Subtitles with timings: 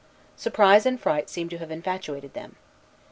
[0.35, 2.55] Surprise and fright seem to have infatuated them.